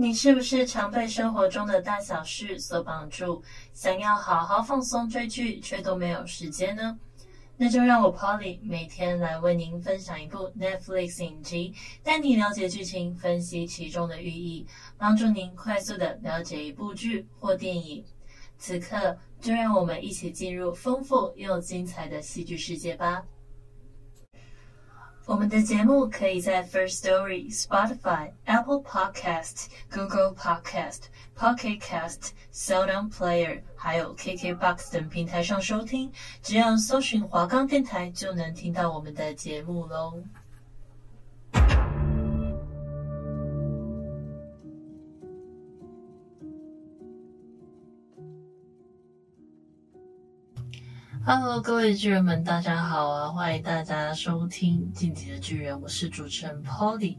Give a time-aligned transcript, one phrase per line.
[0.00, 3.42] 你是不是常被生活中的大小事所绑住，
[3.74, 6.98] 想要好好放松追剧，却都没有时间呢？
[7.58, 14.66] 那就让我 Polly 每天来为您分享一部 Netflix 影集，带你了解剧情，分析其中的寓意，
[14.96, 18.02] 帮助您快速的了解一部剧或电影。
[18.56, 23.22] 此刻，就让我们一起进入丰富又精彩的戏剧世界吧。
[25.30, 31.02] 我们的节目可以在 First Story、Spotify、Apple Podcast、Google Podcast、
[31.38, 36.10] Pocket Cast、Sound Player，还有 KKBox 等平台上收听。
[36.42, 40.20] 只要搜寻华冈电台，就能听到我们的节目喽。
[51.32, 53.28] Hello，各位巨人们，大家好啊！
[53.28, 57.18] 欢迎大家收听《进击的巨人》，我是主持人 Polly。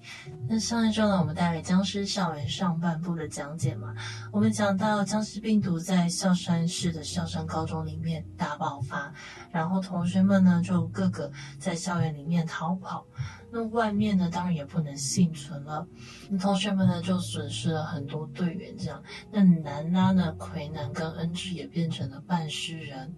[0.49, 3.95] 那上一周呢，我们带来僵尸校园上半部的讲解嘛，
[4.29, 9.13] 我们讲到僵尸病毒在孝山市的孝山高中里面大爆发，
[9.49, 13.07] 然后同学们呢就各个在校园里面逃跑，
[13.49, 15.87] 那外面呢当然也不能幸存了，
[16.29, 19.01] 那同学们呢就损失了很多队员，这样，
[19.31, 23.15] 那南拉呢，奎南跟恩智也变成了半尸人。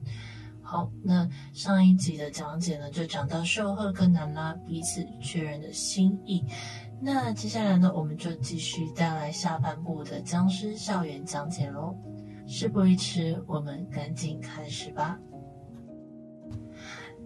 [0.63, 6.43] 好，那上一集的讲解呢，就讲到秀赫跟南拉彼此确认的心意。
[7.01, 11.93] 那接下来呢，我们就继续带来下半部的僵尸校园讲解喽。
[12.47, 15.19] 事不宜迟，我们赶紧开始吧。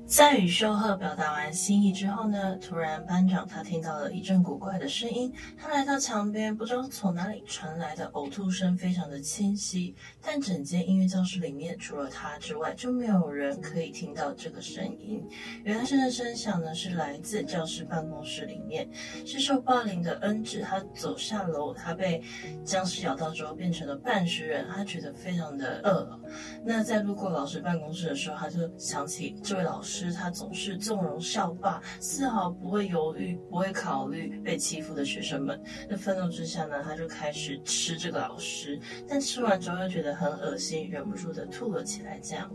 [0.08, 5.34] 在与秀赫表达完心意之后呢，突然班长他听到了一阵古怪的声音。
[5.58, 9.94] 他来到墙边，不知道从哪里传来的呕吐声，非常的清晰。
[10.22, 15.22] 但整间音乐教室里面，除了他之外，就没有人可以听到这个声音。
[15.66, 18.90] 原来这个声响呢，是来自教室办公室里面，
[19.26, 20.62] 是受霸凌的恩智。
[20.62, 22.24] 他走下楼，他被
[22.64, 26.18] 僵尸咬到之后变成了半尸人，他觉得非常的饿。
[26.64, 29.97] 那在路过老师办公室的时候，他就想起这位老师。
[30.14, 35.62] 他总是纵容校霸，丝毫不会犹豫，不会考虑被欺负的学生们。
[35.90, 42.20] 那愤怒之下呢，他就开始吃这个老师，但吃完之后又觉得很恶心，忍不住的吐了起来。
[42.22, 42.52] 这样，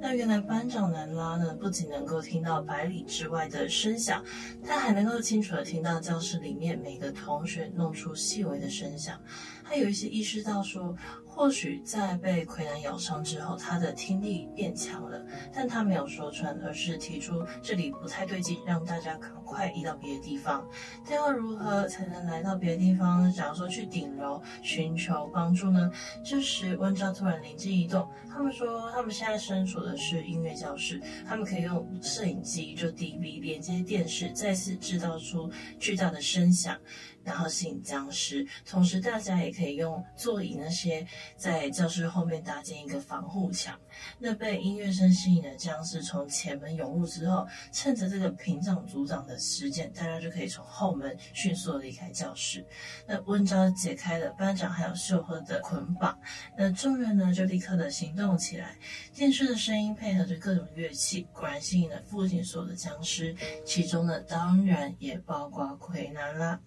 [0.00, 4.24] 那原来班长南拉呢，不仅能够听到百里之外的声响，
[4.64, 9.20] 他还能够清楚的听到教室里面每个同学弄出细微的声响。
[9.68, 10.94] 他有一些意识到说。
[11.28, 15.22] 或许在被奎南咬伤之后，他的听力变强了，
[15.52, 20.66] 但他没有说穿，而是提出这里不太对劲，让大家赶快移到别的地方。
[21.06, 23.30] 但要如何才能来到别的地方？
[23.30, 25.92] 假如说去顶楼寻求帮助呢？
[26.24, 30.98] 这时温昭突然灵机一动，他们说他们现在身处的是音乐教室，
[31.28, 36.78] 他们可以用摄影机就 DV 连接电视，再次制造出巨大的声响。
[37.22, 41.06] 然后吸引僵尸，同时大家也可以用座椅那些
[41.36, 43.78] 在教室后面搭建一个防护墙。
[44.18, 52.64] 那被音乐声吸引的僵尸从前门涌入之后，趁着这个屏障组长的时间，大家就可以从后门迅速离开教室。
[53.06, 56.18] 那温昭解开了班长还有秀赫的捆绑，
[56.58, 58.76] 那众人呢就立刻的行动起来。
[59.14, 63.34] 电视的声音配合着各种乐器，果然吸引了附近所有的僵尸，
[63.64, 66.60] 其中呢当然也包括魁南啦。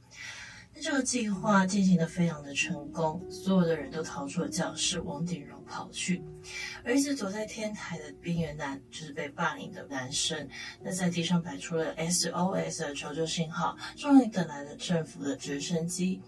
[0.81, 6.23] 这个计划进行的非常的成功，所有的人都逃出了教室，王鼎荣跑去。
[6.83, 10.47] 而一直躲在天台的边缘男，就是被霸凌的男生，
[10.81, 16.19] 那在地上摆出了 SOS 的求救信号，终于等来了政府的直升机。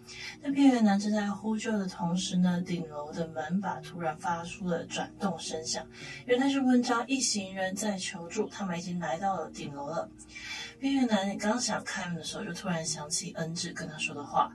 [0.42, 5.86] 那边缘男正在呼救的同时呢，顶楼的门把突然发出了转动声响，
[6.26, 10.10] 原来是温昭一行人在求助，他们已经来到了顶楼了。
[10.80, 14.52] 边缘男刚想开门的时候，就突然想起恩智跟他说的话。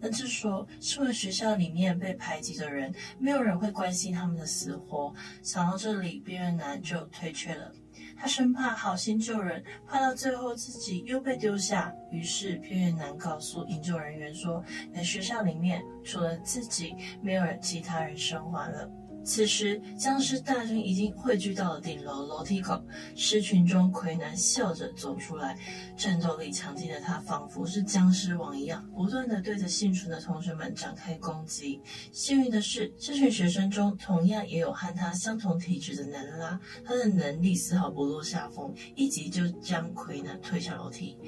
[0.00, 5.12] 恩智说：“身为学校里面被排挤的人，没有人会关心他们的死活。”
[5.42, 7.72] 想到这里，边缘男就退却了。
[8.16, 11.92] 他生怕好心救人，怕到最后自己又被丢下。
[12.10, 14.64] 于是，边缘男告诉营救人员说
[14.94, 18.90] ：“在学校里面，除了自己，没有人其他人生还了。”
[19.24, 22.82] 此时，僵尸大军已经汇聚到了顶楼楼梯口。
[23.14, 25.58] 尸群中，魁南笑着走出来，
[25.96, 31.80] 战斗力强劲的他仿佛是僵尸王一样，不断地对着幸存的同学们展开攻击。
[32.10, 41.18] 幸运的是，这群学生中同样也有和他相同体质的南拉，他的能力丝毫不落下风，一击就将魁南推下楼梯。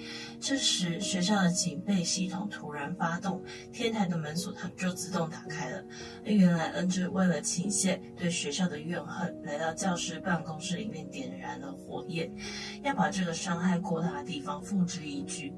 [0.40, 5.84] 这时，学校的警备系统突然发动，天台的门锁它就自动打开了。
[6.25, 12.32] 原来恩智为了倾泻对学校的怨恨，来到教师办公室里面点燃了火焰，
[12.82, 15.52] 要把这个伤害过大的地方付之一炬。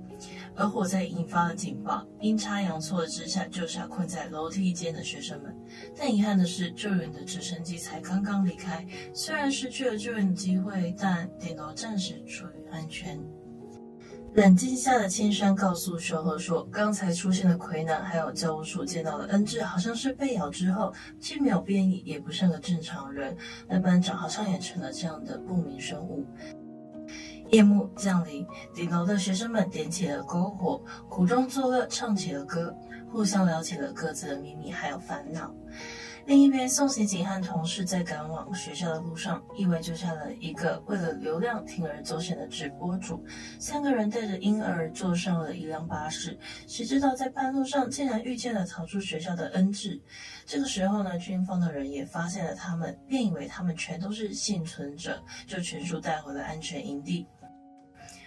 [0.56, 5.56] 而火灾引发了警报，阴差阳错之下救下困在楼梯间的学生们。
[5.96, 13.18] 但遗憾的是，救援的直升机才刚刚离开，虽然失去了救援机会，但顶楼暂时处于安全。
[14.34, 20.90] 冷静下的青山告诉修贺说：“刚才出现的魁南还有教务处见到的恩智，好像是被咬之后
[21.20, 23.36] 既没有变异，也不像个正常人。
[23.68, 26.24] 那班长好像也成了这样的不明生物。”
[27.52, 32.74] 夜幕降临，顶楼的学生们点起了篝火，苦中作乐，唱起了歌，
[33.12, 35.54] 互相聊起了各自的秘密还有烦恼。
[36.24, 43.22] 另一边，宋刑警和同事在赶往学校的路上，意外救下了一个为了流量铤而走险的直播主。
[43.58, 46.38] 三个人带着婴儿坐上了一辆巴士，
[46.68, 50.00] 谁知道在半路上竟然遇见了逃出学校的恩智。
[50.46, 57.26] 这个时候呢，军方的人也发现了他们，便以为他们全都是幸存者，就全数带回了安全营地。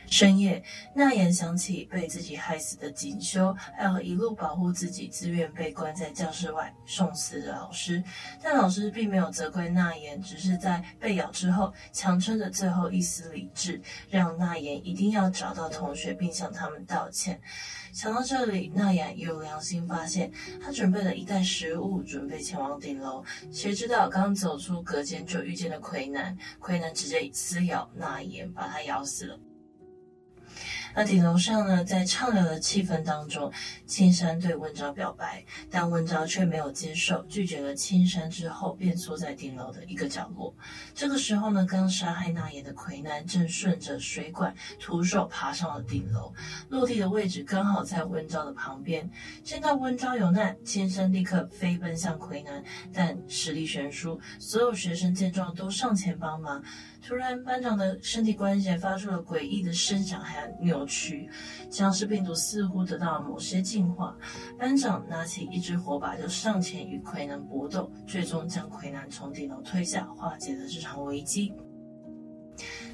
[0.09, 0.63] 深夜，
[0.93, 8.03] 娜言想起被自己害死的锦修，还有一路保护自己、自愿被关在教室外送死的老师。
[8.41, 17.39] 但老师并没有责怪娜言，只是在被咬之后，强撑着最后一丝理智，让娜言一定要找到同学，并向他们道歉。
[17.93, 20.29] 想到这里，娜言有良心发现，
[20.61, 23.23] 她准备了一袋食物，准备前往顶楼。
[23.53, 26.37] 谁知道刚走出隔间，就遇见了魁南。
[26.59, 29.39] 魁南直接撕咬娜言，把她咬死了。
[30.95, 33.51] 那顶楼上呢，在畅聊的气氛当中，
[33.85, 40.55] 青山对温昭表白，但温昭却没有接受，拒绝了青山之后，便缩在顶楼的一个角落。
[40.93, 46.33] 这个时候呢，刚杀害那言的魁南正顺着水管徒手爬上了顶楼，
[46.69, 49.11] 落地的位置刚好在温昭的旁边。
[49.43, 52.63] 见到温昭有难，青山立刻飞奔向魁南，
[52.93, 56.63] 但实力悬殊，所有学生见状都上前帮忙。
[57.07, 61.29] 突然，班长的身体关节发出了诡异的声响，还有扭曲，
[61.69, 64.17] 僵尸病毒似乎得到了某些进化。
[64.57, 71.53] 班长拿起一支火把，就上前与魁南搏斗，最终将魁南从顶楼推下，化解了这场危机。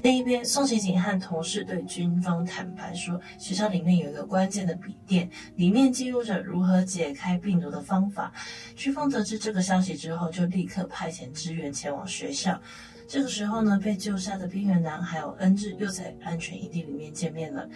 [0.02, 8.30] 另一边，宋刑警和同事对军方坦白说，学校里面有一个关键的笔电，里面记录着如何解开病毒的方法。
[8.76, 12.60] 军方得知这个消息之后，就立刻派遣支援前往学校。
[13.12, 17.68] 这个时候呢，被救下的边缘男还有恩智又在安全营地里面见面了。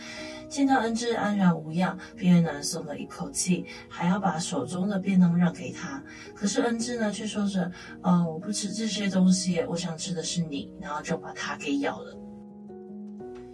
[0.49, 6.03] 见到恩智安然无恙，边缘男松了一口气，还要把手中的便当让给他。
[6.35, 12.17] 可是恩智呢，却说着：“呃，我不吃这些东西，我想吃的是你。”然后就把他给咬了。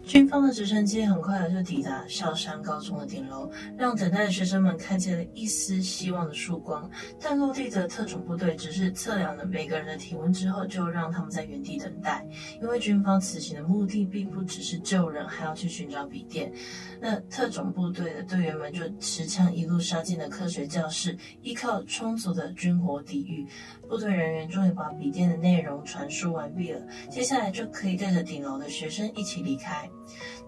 [0.05, 6.91] 军方的直升机很快就抵达孝山高中的顶楼，让等待的学生们看见了一丝希望的曙光。
[7.21, 12.27] 但落地的特种部队只是测量了每个人的体温之后，就让他们在原地等待，
[12.61, 16.53] 因为军方此行的目的并不只是救人，还要去寻找笔电。
[17.01, 23.47] 那特种部队的队员们就持枪一路杀进了科学教室，依靠充足的军火抵御。
[23.89, 29.89] 部队人员终于把笔电的内容传输完毕了，接下来就可以带着顶楼的学生一起离开。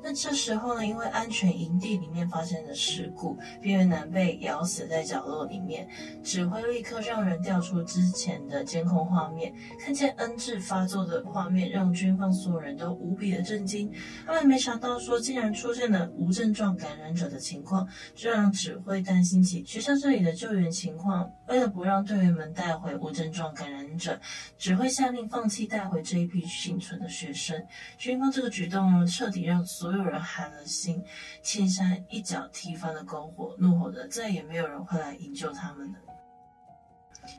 [0.03, 5.89] 那这时候呢，因为安全营地里面发生了事故，边缘男被咬死在角落里面。
[6.23, 13.91] 指挥立刻让人调出之前的监控画面，看见恩智发作的画面，让军方所有人都无比的震惊。
[14.27, 21.31] 他们没想到说，竟然出现了无症状感染者的情况，这让指挥担心起学校这里的救援情况。
[21.47, 24.19] 为了不让队员们带回无症状感染者，
[24.57, 27.67] 指挥下令放弃带回这一批幸存的学生。
[27.99, 31.05] 军方这个举动，彻底让所有人寒了心。
[31.43, 35.99] 青山一脚踢翻了篝火，怒吼着再也没有人会来营救他们了。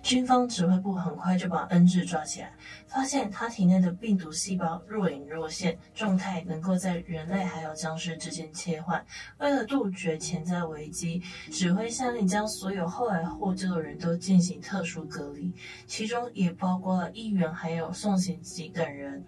[0.01, 2.51] 军方指挥部很快就把恩智抓起来，
[2.88, 9.06] 发现他体内的病毒细胞若隐若现，状态能够在人类还有僵尸之间切换。
[9.39, 15.54] 为了杜绝潜在危机，指挥下令将所有后来获救的人都进行特殊隔离，
[15.88, 19.24] 其中也包括了议员还有宋刑警等人。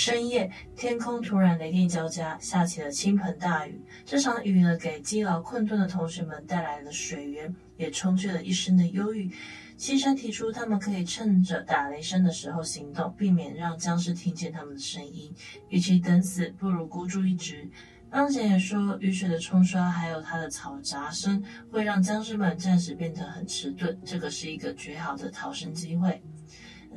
[0.00, 3.84] 深夜，天空突然雷电交加，下起了倾盆大雨。
[4.06, 9.30] 这场雨呢，给积劳困顿的同学们带来了水源，也冲去了一身的忧郁。
[9.76, 15.30] 青山提出，他们可以趁着打雷声的时候行动，避免让僵尸听见他们的声音。
[15.68, 17.68] 与其等死，不如孤注一掷。
[18.08, 26.22] 帮姐也说，雨水的冲刷还有它的嘈杂声，会让僵尸们暂时变得很迟钝，这个是一个绝好的逃生机会。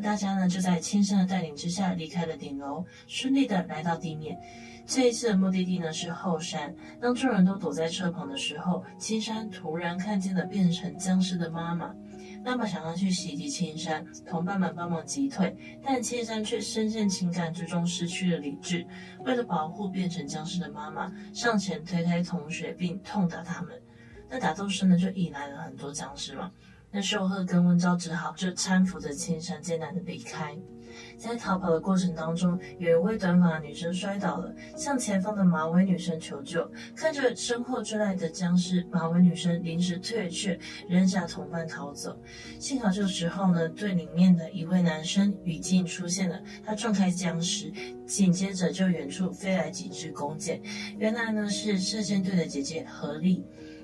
[0.02, 4.38] 大家呢就在青山的带领之下离开了顶楼，顺利的来到地面。
[4.86, 6.76] 这一次的目的地呢是后山。
[7.00, 11.94] 当众人都躲在车旁的时候，青山突然看见了变成僵尸的妈妈。
[12.44, 18.86] 妈妈想要去袭击青山，同伴们帮忙击退，但青山却深陷情感之中，失去了理智。
[19.24, 23.82] 为了保护变成僵尸的妈妈，上前推开同学并痛打他们。
[24.30, 26.52] 那打斗声呢就引来了很多僵尸嘛。
[26.94, 30.56] 那秀赫跟温昭只好就搀扶着青山艰难的离开。
[31.18, 36.70] 在逃跑的过程当中，有一位短发女生摔倒了，向前方的马尾女生求救。
[36.96, 42.16] 看着身后追来的僵尸，马尾女生临时退却，扔下同伴逃走。
[42.60, 47.74] 幸好这个时候呢，队里面的一位男生雨静出现了，他撞开僵尸，
[48.06, 50.62] 紧接着就远处飞来几支弓箭。
[51.00, 53.44] 原来呢是射箭队的姐姐何丽。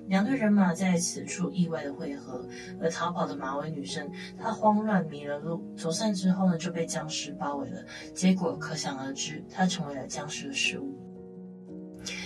[0.10, 2.44] 两队人马在此处意外的汇合，
[2.82, 7.86] 而逃跑的马尾女生她慌乱迷了路，走散之后呢就被僵尸包围了，
[8.16, 10.98] 结果可想而知，她成为了僵尸的食物。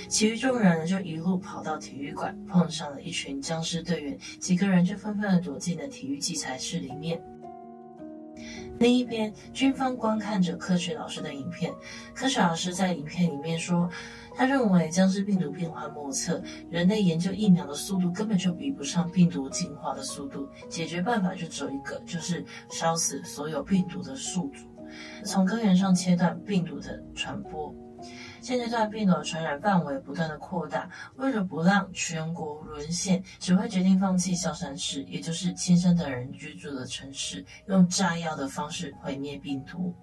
[0.07, 7.21] 其余众人呢就一路跑到体育馆，碰上了一群僵尸队员，几个人就纷纷的躲进了体育器材室里面。
[8.79, 11.73] 另一边，军方观看着科学老师的影片，
[12.13, 13.89] 科学老师在影片里面说。
[14.35, 20.49] 他认为僵尸病毒变化莫测，人类研究疫苗的速度根本就比不上病毒进化的速度。
[20.67, 24.65] 解决办法就只有一个，就是烧死所有病毒的宿主，
[25.23, 27.71] 从根源上切断病毒的传播。
[28.43, 39.95] 现阶段病毒的传染范围不断的扩大，为了不让全国沦陷，只会决定放弃萧山市，也就是亲生的人居住的城市，用炸药的方式毁灭病毒。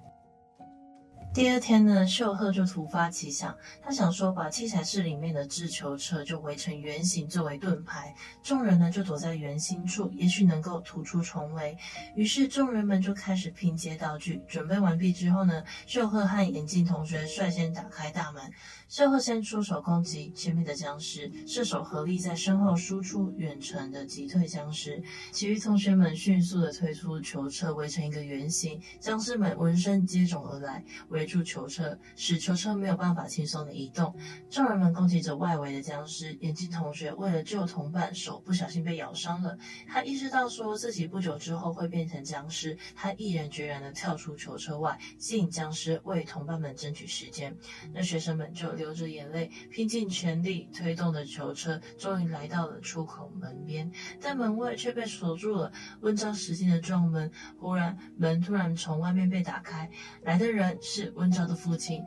[1.32, 11.78] 第二天呢，秀赫就突发奇想，他想说把器材室里面的制球车就围成圆形作为盾牌，众人呢就躲在圆心处，也许能够突出重围。
[12.16, 18.42] 于是众人们就开始拼接道具，准备完毕之后呢，秀赫和眼镜同学率先打开大门。
[18.88, 25.00] 秀赫先出手攻击前面的僵尸，射手合力在身后输出远程的击退僵尸。
[25.30, 34.16] 其余同学们迅速的推出球车，围成一个圆形，僵尸们闻声接踵而来，围围住囚车，使囚车没有办法轻松的移动。
[34.48, 39.56] 众人们攻击着外围的僵尸，眼镜同学为了救同伴，手不小心被咬伤了。
[39.86, 47.54] 他意识到说自己不久之后会变成僵尸，他毅然决然的跳出囚车外，吸引僵尸，为同伴们争取时间。
[47.92, 48.70] 那学生们就。
[48.80, 55.70] 流着眼泪，拼尽全力推动的囚车，终于来到了出口门边，但门外却被锁住了。
[56.00, 59.90] 温昭使劲的撞门，忽然门突然从外面被打开，
[60.22, 62.05] 来的人是温昭的父亲。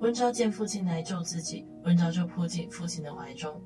[0.00, 3.60] 温昭见父亲来救自己，温昭就扑进父亲的怀中。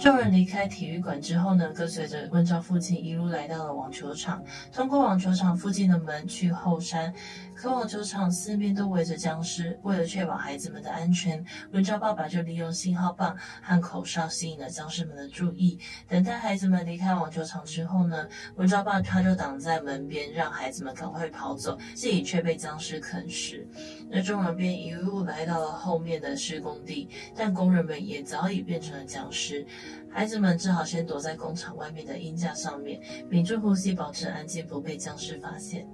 [0.00, 4.42] 众人离开体育馆之后呢，跟随着温昭父亲一路来到了网球场，
[4.72, 7.12] 通过网球场附近的门去后山。
[7.54, 15.78] 可网球场四面都围着僵尸，为了确保孩子们的安全，温昭爸爸就利用信号棒和口哨吸引了僵尸们的注意。
[16.08, 18.26] 等待孩子们离开网球场之后呢，
[18.56, 23.68] 温昭爸他就挡在门边，让孩子们赶快跑走，自己却被僵尸啃食。
[24.08, 29.66] 那众人便一路来到了后面的施工地，但工人们也早已变成了僵尸。
[30.08, 35.86] 孩子们只好先躲在工厂外面的鹰架上面，屏住呼吸，保持安静，不被僵尸发现。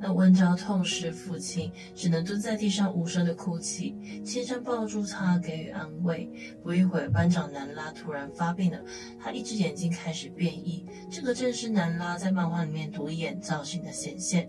[0.00, 3.96] 那温昭痛失父亲，只能蹲在地上无声的哭泣。
[4.24, 6.30] 青山抱住他，给予安慰。
[6.62, 8.78] 不一会儿，班长南拉突然发病了，
[9.18, 10.86] 他一只眼睛开始变异。
[11.10, 14.48] 这个正是南拉在漫画里面独眼造型的显现。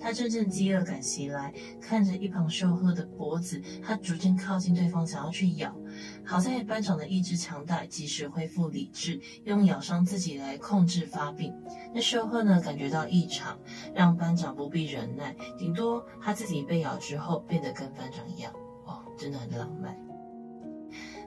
[0.00, 5.76] 他阵阵饥饿感袭来，看着一旁秀赫的脖子，他逐渐靠近对方，想要去咬。
[6.24, 11.54] 好在班长的意志强大，及时恢复理智，用咬伤自己来控制发病。
[11.94, 13.58] 那秀赫呢，感觉到异常，
[13.94, 18.52] 让班长不必忍耐，顶多他自己被咬之后变得跟班长一样。
[18.84, 20.05] 哦，真的很浪漫。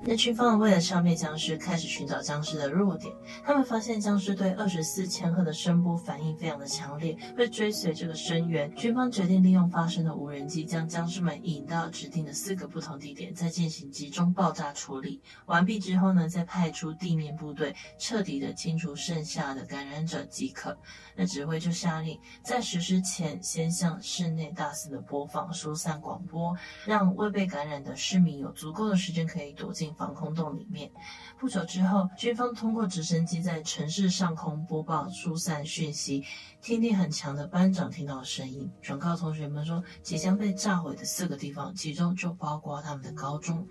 [0.02, 3.14] 那军方为了消灭僵尸，开始寻找僵尸的弱点。
[3.44, 8.74] 他们发现僵尸对二十四千赫的声波反应非常的强烈，会追随这个声源。
[8.76, 15.22] 军方决定利用发声的无人机，将僵尸们引到指定的四个不同地点，再进行集中爆炸处理。
[15.48, 20.76] 完毕之后呢，再派出地面部队，彻底的清除剩下的感染者即可。
[21.14, 29.89] 那指挥就下令，在实施前先向室内大肆的播放疏散广播，让未被感染的市民有足够的时间可以躲进。
[29.96, 30.92] 防空洞里面。
[31.38, 36.24] 不久之后，军方通过直升机在城市上空播报疏散讯息，
[36.62, 43.68] 听力很强的班长听到了声音，转告同学们说，即将被炸毁的四个地方，其中就包括他们的高中。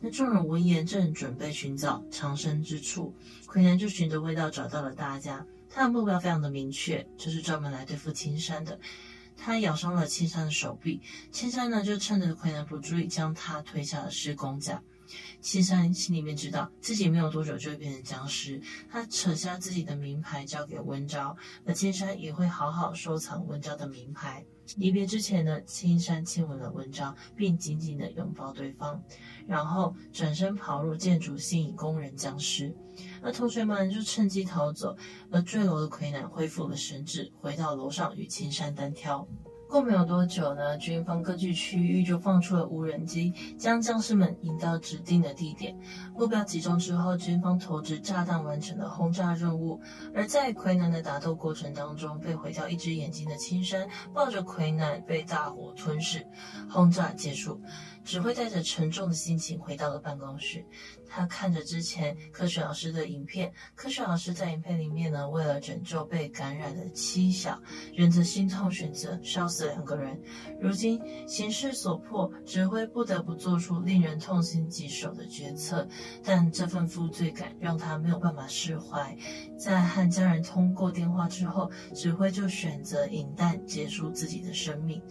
[0.00, 3.14] 那众人闻言，正准备寻找藏身之处，
[3.46, 5.44] 奎南就循着味道找到了大家。
[5.68, 8.80] 他的目标非常的明确，就是专门来对付青山的。
[9.36, 11.00] 他咬伤了青山的手臂，
[11.30, 14.82] 青山呢就趁着奎南不注意，将他推下了施工架。
[15.40, 24.44] 青山心里面知道自己没有多久就会变成僵尸，他扯下自己的名牌交给温昭，而青山也会好好收藏温昭的名牌。
[24.76, 29.02] 离别之前呢，青山亲吻了温昭，并紧紧地拥抱对方，
[29.48, 32.72] 然后转身跑入建筑，吸引工人僵尸。
[33.20, 34.96] 而同学们就趁机逃走，
[35.30, 39.26] 而坠楼的魁男恢复了神智，回到楼上与青山单挑。
[39.70, 45.78] 过没有多久呢，军方根据区域就放出了无人机，将将士们引到指定的地点。
[46.12, 49.80] 目标集中之后，军方投掷炸弹完成了轰炸任务。
[50.12, 56.26] 而在奎南的打斗过程当中，被毁掉一只眼睛的青山抱着奎南被大火吞噬。
[56.68, 57.60] 轰炸结束。
[58.02, 60.64] 指挥带着沉重的心情回到了办公室，
[61.10, 63.52] 他看着之前科学老师的影片。
[63.74, 67.60] 科学老师在影片里面呢，为了拯救被感染的妻小，
[67.92, 70.18] 忍着心痛选择烧死两个人。
[70.60, 75.86] 如今形势所迫，指挥不得不做出令人痛心疾首的决策，
[76.22, 79.16] 但这份负罪感让他没有办法释怀。
[79.58, 85.02] 在和家人通过电话之后，指挥就选择饮弹结束自己的生命。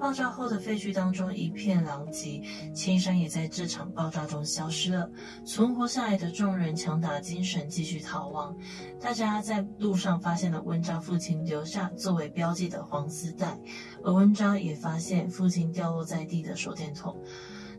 [0.00, 2.42] 爆炸后的废墟当中一片狼藉，
[2.74, 5.10] 青山也在这场爆炸中消失了。
[5.44, 8.56] 存活下来的众人强打精神继续逃亡。
[8.98, 13.60] 大家在路上发现了温昭父亲留下作为标记的黄丝带，
[14.02, 17.14] 而温昭也发现父亲掉落在地的手电筒。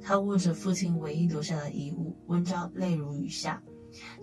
[0.03, 3.61] 他握着父亲唯一留下的遗物，温昭泪如雨下。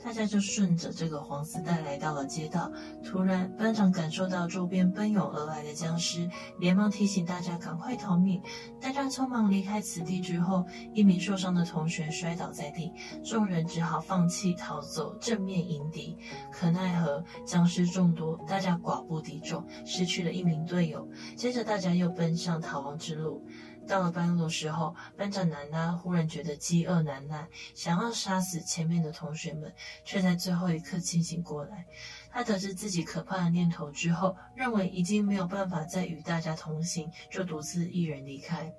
[0.03, 2.71] 大家就顺着这个黄丝带来到了街道。
[3.05, 8.43] 突然，班长感受到周边奔涌而来的僵尸，连忙提醒大家赶快逃命。
[8.81, 12.93] 大家匆忙离开此地之后，一名受伤的同学摔倒在地，
[13.25, 16.17] 众人只好放弃逃走，正面迎敌。
[16.53, 21.09] 可奈何僵尸众多，大家寡不敌众，失去了一名队友。
[21.37, 23.45] 接着，大家又奔向逃亡之路。
[23.89, 29.73] 到了半路的时候，班长南拉忽然觉得饥饿难耐，想要杀死前面的同学们，
[30.05, 31.87] 却在最后一刻清醒过来。
[32.31, 38.73] 他得知自己可怕的念头之后，认为已经没有办法再与大家同行，就独自一人离开。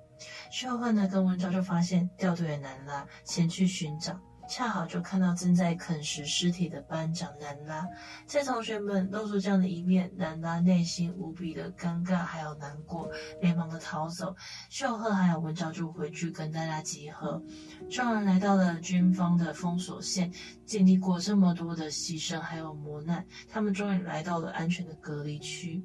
[0.52, 4.18] 之后呢，跟温昭就发现掉队的南拉，前去寻找。
[4.50, 7.86] 恰好就看到正在啃食尸体的班长南拉，
[8.26, 13.08] 在同学们露出这样的一面，南拉内心无比的尴尬还有难过，
[13.40, 14.34] 连忙的逃走。
[14.68, 17.40] 秀赫还有文昭就回去跟大家集合。
[17.88, 20.32] 众人来到了军方的封锁线，
[20.66, 25.80] 经历过这么多的牺牲还有磨难，他们终于来到了安全的隔离区。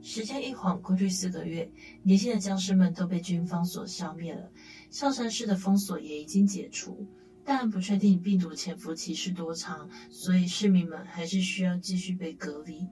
[0.00, 1.70] 时间一晃过去四个月，
[2.02, 4.50] 年轻的僵尸们都被军方所消灭了，
[4.90, 7.06] 少城市的封锁也已经解除。
[7.44, 12.88] 但不确定病毒潜伏期是多长，所以市民们还是需要继续被隔离。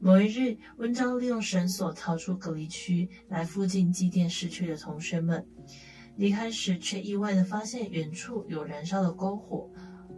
[0.00, 5.44] 某一日，温昭利用绳索逃出隔离区，来附近祭奠逝去的同学们。
[6.16, 9.70] 离开时，却意外地发现远处有燃烧的篝火。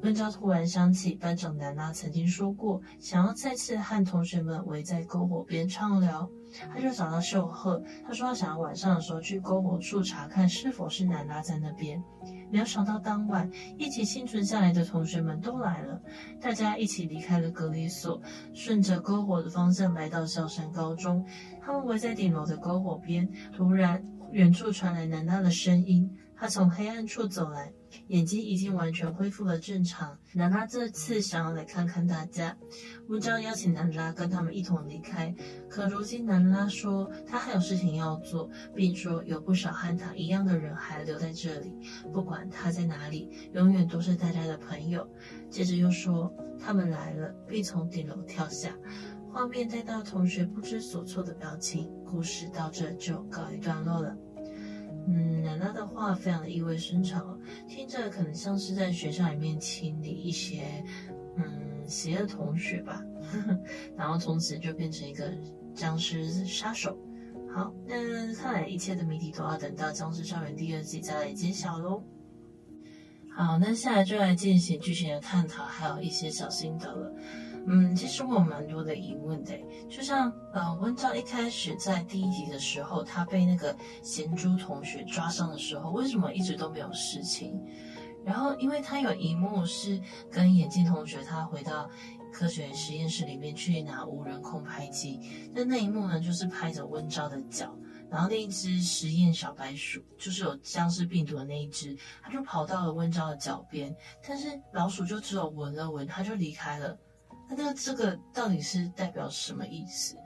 [0.02, 6.30] 温昭突然想起班长南娜曾经说过，想要再次和同学们围在篝火边畅聊。
[6.72, 12.02] 他就找到秀赫，他说他想要晚上的时候去篝火处查看是否是南拉在那边。
[12.50, 16.00] 没有想到当晚一起幸存下来的同学们都来了，
[16.40, 18.20] 大家一起离开了隔离所，
[18.52, 21.24] 顺着篝火的方向来到小山高中。
[21.62, 26.10] 他们围在顶楼的篝火边，突然远处传来南拉的声音。
[26.36, 27.70] 他从黑暗处走来，
[28.08, 30.18] 眼睛已经完全恢复了正常。
[30.32, 32.56] 南拉这次想要来看看大家，
[33.08, 35.34] 文章邀请南拉跟他们一同离开。
[35.68, 41.72] 可如今南拉说他还有事情要做，并说有不少和他一样的人还留在这里，
[42.12, 45.08] 不管他在哪里，永远都是大家的朋友。
[45.48, 48.76] 接着又说他们来了，并从顶楼跳下。
[49.32, 54.16] 画面带到同学不知所措的表情，故事到这就告一段落了。
[55.12, 57.36] 嗯，奶奶的话非常的意味深长，
[57.68, 60.84] 听着可能像是在学校里面清理一些
[61.36, 61.44] 嗯
[61.84, 63.02] 邪恶同学吧，
[63.96, 65.32] 然后从此就变成一个
[65.74, 66.96] 僵尸杀手。
[67.52, 72.00] 好，那看来一切的谜题都要等到《僵尸校园》第二季再来揭晓喽。
[73.28, 77.12] 好，那下来就来进行剧情的探讨，还有一些小心得了。
[77.66, 79.52] 嗯，其实我有蛮多的疑问的，
[79.88, 87.60] 就像呃，温昭一开始在第一集的时候，他被那个咸猪同学抓伤的时候，为什么一直都没有事情？
[88.24, 91.88] 然后，因为他有一幕是跟眼镜同学他回到
[92.32, 95.20] 科学实验室里面去拿无人空拍机，
[95.54, 97.74] 那那一幕呢，就是拍着温昭的脚，
[98.10, 103.94] 然后那一只实验小白鼠，就是有僵尸病毒的那一只，它就跑到了温昭的脚边，
[104.26, 106.98] 但是老鼠就只有闻了闻，它就离开了。
[107.56, 110.16] 那这个到底是代表什么意思？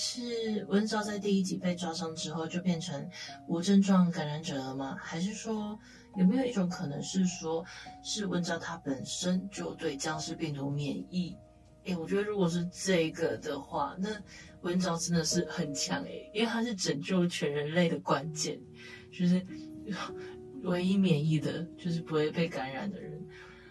[0.00, 3.10] 是温昭在第一集被抓伤之后就变成
[3.48, 4.96] 无症状感染者了吗？
[5.00, 5.76] 还是说
[6.16, 7.64] 有没有一种可能是说，
[8.04, 11.36] 是温昭他本身就对僵尸病毒免疫？
[11.84, 14.08] 诶，我觉得如果是这个的话，那
[14.60, 18.60] 温昭真的是很强诶，因为他是拯救全人类的关键，
[19.10, 19.44] 就是
[20.62, 23.20] 唯一免疫的，就是不会被感染的人。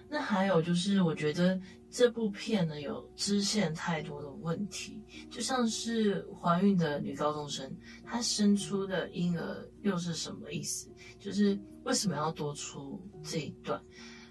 [0.09, 1.59] 那还有就是，我觉得。
[1.89, 10.89] 这部片呢，有支线太多的问题，就像是怀孕的女高中生，她生出的婴儿又是什么意思？
[11.17, 13.81] 就是为什么要多出这一段？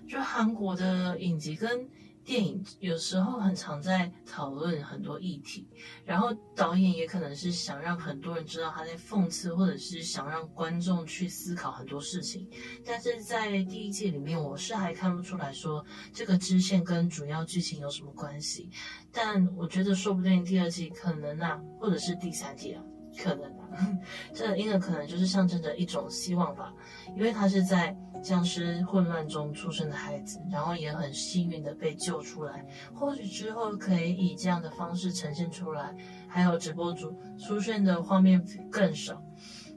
[0.07, 1.89] 就韩国的影集跟。
[2.27, 5.65] 电影有时候很常在讨论很多议题，
[6.05, 12.51] 然后导演也可能是想让很多人知道他在讽刺，或者是想让观众去思考很多事情。
[12.85, 18.69] 但是在第一季里面，我是还看不出来说这个支线跟主要剧情有什么关系。
[19.13, 22.83] 但我觉得说不定第二季可能啊，或者是第三季啊。
[23.19, 23.99] 可能啊，
[24.35, 26.71] 这个婴儿可能就是象征着一种希望吧，
[27.17, 35.95] 因为他是在僵尸混乱中出生的孩子，然后也很幸运的被救出来，或许之后可以以这样的方式呈现出来。
[36.29, 39.23] 还有直播主出现的画面更少，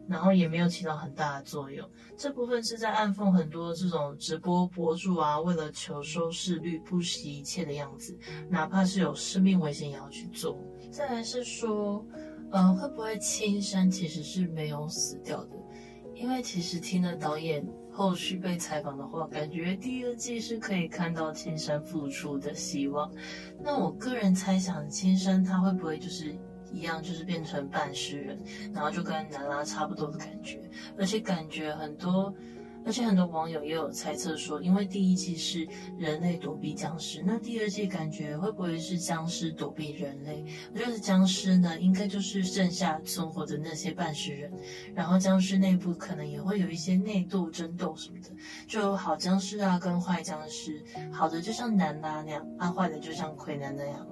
[0.07, 1.87] 然后也没有起到很大的作用。
[2.17, 8.17] 这部分是在暗讽很多这种直播博主啊，为了求收视率不惜一切的样子，
[8.49, 10.57] 哪怕是有生命危险也要去做。
[10.91, 12.05] 再来是说。
[12.51, 15.51] 嗯，会不会青山其实是没有死掉的？
[16.15, 17.63] 因为其实听了导演
[17.99, 23.11] 后续被采访的话，感觉第二季是可以看到青山复出的希望。
[23.61, 26.33] 那我个人猜想，青山他会不会就是
[26.71, 28.41] 一样，就是变成半诗人，
[28.73, 30.61] 然后就跟南拉差不多的感觉，
[30.97, 32.33] 而且感觉很多。
[32.89, 40.43] 而且很多网友也有猜测说，因为第一季是人类躲避僵尸，那第二季感觉会不会是僵尸躲避人类？
[40.73, 44.51] 我觉得僵尸呢，应该就是剩下存活的那些半尸人，
[44.95, 48.31] 然后僵尸内部可能也会有一些内斗、争斗什么的，
[48.65, 54.07] 就好僵尸啊跟坏僵尸，好的就像南拉那样，啊坏的就像奎南那样。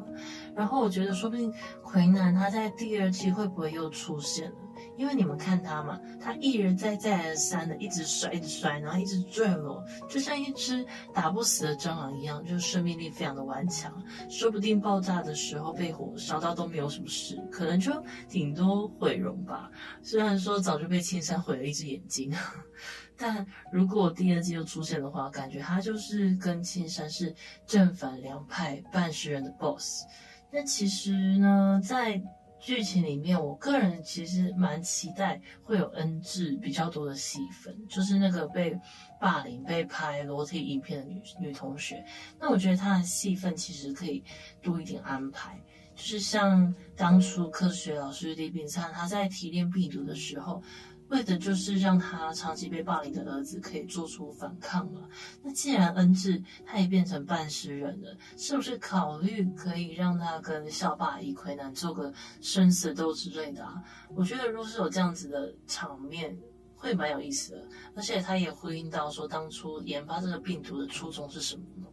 [0.55, 4.57] 然后我觉得说不定奎南他在第二季会不会又出现了？
[4.97, 13.93] 因为你们看他嘛，他一而再再而三的一直摔，一直摔，然后一直坠落，就像一只打不死的蟑螂一样，就是生命力非常的顽强。
[14.29, 19.71] 说不定爆炸的时候被火烧到都没有什么事，可能就顶多毁容吧。
[20.01, 22.33] 虽然说早就被青山毁了一只眼睛，
[23.15, 30.03] 但如果第二季又出现的话，感觉他就是跟青山是正反两派半尸人的 boss。
[30.51, 32.21] 那其实呢，在
[32.59, 38.77] 剧情里面，我个人其实蛮期待会有恩智比较多的戏份，就是那个被
[39.19, 42.03] 霸凌、被拍裸体影片的女女同学。
[42.39, 44.23] 那我觉得她的戏份其实可以
[44.61, 45.59] 多一点安排，
[45.95, 50.61] 就是像当初科学老师李炳灿他在提炼病毒的时候。
[51.09, 55.09] 为的就是让他长期被霸凌的儿子可以做出反抗了。
[55.41, 63.81] 那既然恩智他也变成半尸人了，是不是考虑可以让他跟校霸李奎南做个生死斗之类的啊？
[64.09, 66.37] 我觉得如果是有这样子的场面，
[66.75, 67.65] 会蛮有意思的。
[67.95, 71.87] 而且他也呼应到说，当初研发这个病毒的初衷是什么呢？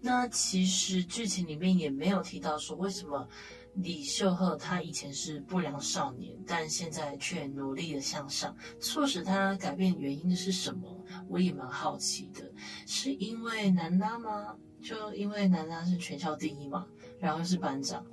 [0.00, 3.28] 那其实剧情里面也没有提到说为什么。
[3.74, 8.54] 李秀赫他以前是不良少年，但现在却努力的向上。
[8.78, 11.04] 促使他改变原因的是什么？
[11.28, 12.50] 我也蛮好奇的。
[12.86, 14.54] 是因为南拉吗？
[14.82, 16.86] 就因为南拉是全校第一嘛，
[17.18, 18.04] 然后是班长。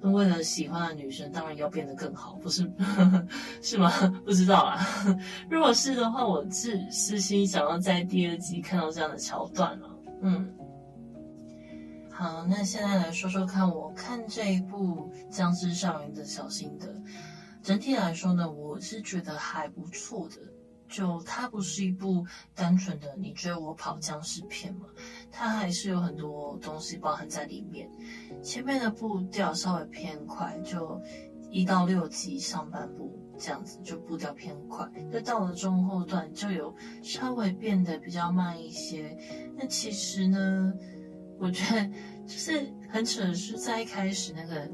[0.00, 2.68] 那为了喜欢的女生，当然要变得更好，不是？
[3.60, 3.90] 是吗？
[4.24, 4.78] 不知道啊。
[5.50, 9.98] 如果是的话，我是私心想要在第二季看到这样的桥段了。
[10.22, 10.52] 嗯。
[12.22, 16.86] 好，那现在来说说看，我看这一部《僵尸校园》的小心得。
[17.64, 20.36] 整体来说呢，我是觉得还不错的。
[20.88, 24.86] 就它不是一部单纯的你追我跑僵尸片嘛，
[25.32, 27.90] 它还是有很多东西包含在里面。
[28.40, 31.00] 前面的步调稍微偏快，就
[31.50, 34.88] 一到六集上半部这样子，就步调偏快。
[35.10, 39.18] 就到了中后段，就有稍微变得比较慢一些。
[39.56, 40.72] 那其实呢，
[41.42, 41.90] 我觉得。
[42.24, 44.70] 就是很扯的是，在一开始那个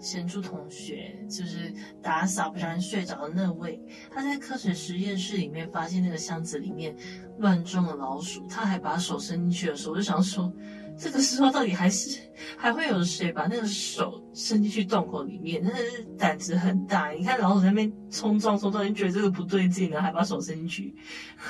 [0.00, 6.92] 贤助同学，就是打扫不小心睡着的那位，他在科学实验室里面发现那个箱子里面
[7.38, 10.52] 乱撞了老鼠，他还把手伸进去的时候，我就想说。
[10.98, 12.18] 这个时候到底还是
[12.56, 15.62] 还会有谁把那个手伸进去洞口里面？
[15.62, 17.10] 那是胆子很大。
[17.10, 20.96] 你看老鼠在那边冲撞冲撞，你觉得这个不对劲了，还把手伸进去。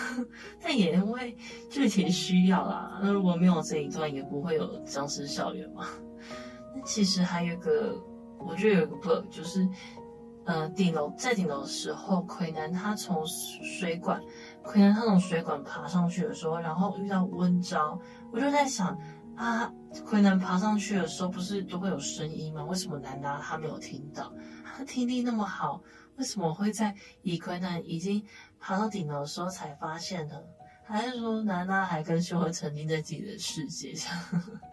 [0.63, 1.35] 但也因为
[1.71, 5.87] 具体需要啦，那如果没有这一段，也不会有僵尸校园嘛。
[6.77, 7.97] 那其实还有一个，
[8.39, 9.67] 我觉得有一个 bug，就是
[10.45, 14.21] 呃顶楼在顶楼的时候，魁南他从水管，
[14.63, 17.99] 魁南他从水管爬上去的时候，然后遇到温招，
[18.31, 18.99] 我就在想。
[19.39, 19.73] 啊，
[20.05, 22.65] 魁南爬上去的时候，不是都会有声音吗？
[22.65, 24.33] 为什么南拉他没有听到？
[24.77, 25.81] 他听力那么好，
[26.17, 28.25] 为什么会在以魁南已经
[28.59, 30.35] 爬到顶楼的时候才发现呢？
[30.85, 34.19] 还是说南拉还跟秀禾沉浸在自己的世界上？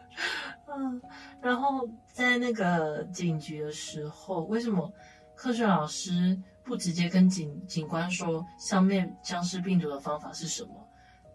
[0.76, 1.00] 嗯，
[1.42, 4.92] 然后在那个警局的时候，为什么
[5.36, 10.72] 科学老师不直接跟警警官说消灭僵尸病毒的方法是什么？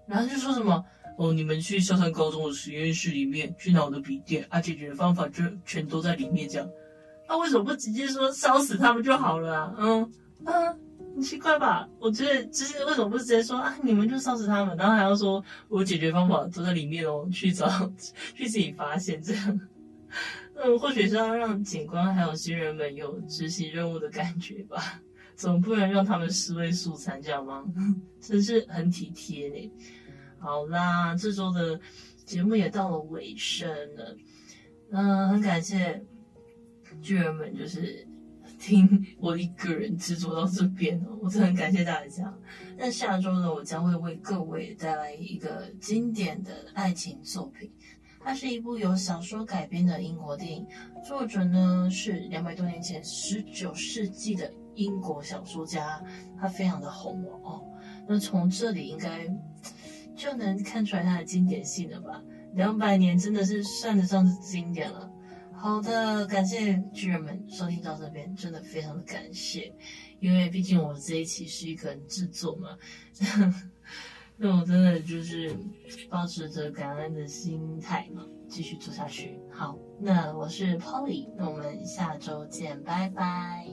[0.07, 0.85] 然后就说什么？
[1.21, 6.67] 哦，你们去萧山高中的实验室里面去拿我的笔电，啊，解决的方法就全都在里面这样。
[7.29, 9.75] 那、啊、为什么不直接说烧死他们就好了啊？
[9.79, 10.13] 嗯
[10.47, 10.75] 啊，
[11.15, 11.87] 很奇怪吧？
[11.99, 17.69] 我觉得就是为什么不直接说啊，你们就烧死他们，然后还要说我解决方法都在里面哦，去找
[18.35, 19.61] 去自己发现这样。
[20.55, 25.03] 嗯，或许是要让警官还有新人们有执行任务的感觉吧？
[25.37, 27.63] 总不能让他们尸位素餐这样吗？
[28.23, 29.71] 真是很体贴呢。
[30.41, 31.79] 好啦，这周的
[32.25, 34.17] 节目也到了尾声了，
[34.91, 36.03] 嗯，很感谢
[37.03, 38.09] 巨人们，就是
[38.59, 42.35] 听我一个人制作到这边哦，我真的很感谢大家。
[42.79, 47.71] 那下周呢，我将会为各位带来一个经典的爱情作品，
[48.19, 50.67] 它是一部由小说改编的英国电影，
[51.07, 56.03] 作者呢是两百多年前十九世纪的英国小说家，
[56.41, 57.63] 他非常的红哦。
[58.09, 59.29] 那从这里应该。
[60.21, 62.23] 就能看出来它的经典性了吧？
[62.53, 65.11] 两百年真的是算得上是经典了。
[65.57, 69.73] 好的，感谢巨人们收听到这边，真的非常的感谢，
[70.19, 72.77] 因为毕竟我这一期是一个人制作嘛，
[74.37, 75.57] 那我真的就是
[76.11, 79.39] 抱持着感恩的心态嘛，继续做下去。
[79.51, 83.67] 好，那我是 Polly，那我们下周见，拜拜。